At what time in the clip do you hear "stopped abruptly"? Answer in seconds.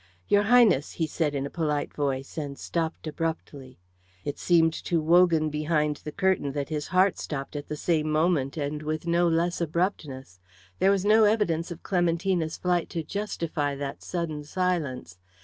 2.57-3.77